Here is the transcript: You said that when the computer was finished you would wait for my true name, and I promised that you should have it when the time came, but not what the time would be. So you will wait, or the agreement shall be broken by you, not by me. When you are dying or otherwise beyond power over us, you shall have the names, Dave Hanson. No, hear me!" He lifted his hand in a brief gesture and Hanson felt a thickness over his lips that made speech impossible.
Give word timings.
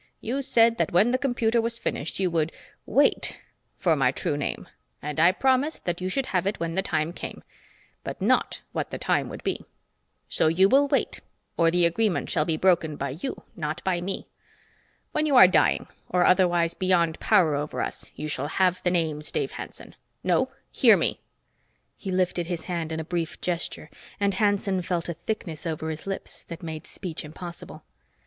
You 0.19 0.41
said 0.41 0.79
that 0.79 0.91
when 0.91 1.11
the 1.11 1.19
computer 1.19 1.61
was 1.61 1.77
finished 1.77 2.19
you 2.19 2.31
would 2.31 2.51
wait 2.87 3.37
for 3.77 3.95
my 3.95 4.11
true 4.11 4.35
name, 4.35 4.67
and 4.99 5.19
I 5.19 5.31
promised 5.31 5.85
that 5.85 6.01
you 6.01 6.09
should 6.09 6.25
have 6.25 6.47
it 6.47 6.59
when 6.59 6.73
the 6.73 6.81
time 6.81 7.13
came, 7.13 7.43
but 8.03 8.19
not 8.19 8.61
what 8.71 8.89
the 8.89 8.97
time 8.97 9.29
would 9.29 9.43
be. 9.43 9.63
So 10.27 10.47
you 10.47 10.67
will 10.67 10.87
wait, 10.87 11.19
or 11.55 11.69
the 11.69 11.85
agreement 11.85 12.31
shall 12.31 12.45
be 12.45 12.57
broken 12.57 12.95
by 12.95 13.11
you, 13.11 13.43
not 13.55 13.83
by 13.83 14.01
me. 14.01 14.25
When 15.11 15.27
you 15.27 15.35
are 15.35 15.47
dying 15.47 15.85
or 16.09 16.25
otherwise 16.25 16.73
beyond 16.73 17.19
power 17.19 17.53
over 17.53 17.79
us, 17.79 18.07
you 18.15 18.27
shall 18.27 18.47
have 18.47 18.81
the 18.81 18.89
names, 18.89 19.31
Dave 19.31 19.51
Hanson. 19.51 19.93
No, 20.23 20.49
hear 20.71 20.97
me!" 20.97 21.21
He 21.95 22.11
lifted 22.11 22.47
his 22.47 22.63
hand 22.63 22.91
in 22.91 22.99
a 22.99 23.03
brief 23.05 23.39
gesture 23.39 23.87
and 24.19 24.33
Hanson 24.33 24.81
felt 24.81 25.09
a 25.09 25.13
thickness 25.13 25.67
over 25.67 25.91
his 25.91 26.07
lips 26.07 26.43
that 26.45 26.63
made 26.63 26.87
speech 26.87 27.23
impossible. 27.23 27.83